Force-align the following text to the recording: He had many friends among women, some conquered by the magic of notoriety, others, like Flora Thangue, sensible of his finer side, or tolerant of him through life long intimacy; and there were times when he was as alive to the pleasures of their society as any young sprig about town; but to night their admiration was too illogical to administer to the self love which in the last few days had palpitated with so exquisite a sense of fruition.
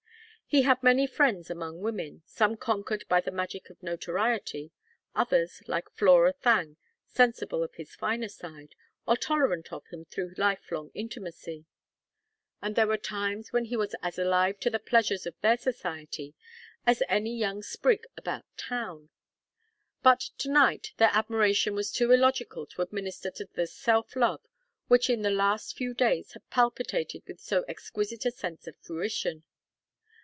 He 0.53 0.63
had 0.63 0.83
many 0.83 1.07
friends 1.07 1.49
among 1.49 1.79
women, 1.79 2.23
some 2.25 2.57
conquered 2.57 3.05
by 3.07 3.21
the 3.21 3.31
magic 3.31 3.69
of 3.69 3.81
notoriety, 3.81 4.73
others, 5.15 5.63
like 5.65 5.89
Flora 5.91 6.33
Thangue, 6.33 6.75
sensible 7.07 7.63
of 7.63 7.75
his 7.75 7.95
finer 7.95 8.27
side, 8.27 8.75
or 9.07 9.15
tolerant 9.15 9.71
of 9.71 9.87
him 9.87 10.03
through 10.03 10.33
life 10.35 10.69
long 10.69 10.91
intimacy; 10.93 11.63
and 12.61 12.75
there 12.75 12.85
were 12.87 12.97
times 12.97 13.53
when 13.53 13.63
he 13.63 13.77
was 13.77 13.95
as 14.01 14.19
alive 14.19 14.59
to 14.59 14.69
the 14.69 14.77
pleasures 14.77 15.25
of 15.25 15.39
their 15.39 15.55
society 15.55 16.33
as 16.85 17.01
any 17.07 17.33
young 17.33 17.63
sprig 17.63 18.03
about 18.17 18.43
town; 18.57 19.07
but 20.03 20.19
to 20.39 20.49
night 20.51 20.91
their 20.97 21.11
admiration 21.13 21.75
was 21.75 21.93
too 21.93 22.11
illogical 22.11 22.65
to 22.65 22.81
administer 22.81 23.31
to 23.31 23.45
the 23.53 23.67
self 23.67 24.17
love 24.17 24.41
which 24.89 25.09
in 25.09 25.21
the 25.21 25.31
last 25.31 25.77
few 25.77 25.93
days 25.93 26.33
had 26.33 26.49
palpitated 26.49 27.23
with 27.25 27.39
so 27.39 27.63
exquisite 27.69 28.25
a 28.25 28.31
sense 28.31 28.67
of 28.67 28.75
fruition. 28.81 29.45